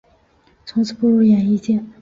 [0.65, 1.79] 从此步入演艺界。